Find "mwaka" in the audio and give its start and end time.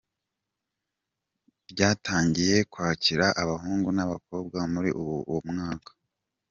5.49-5.91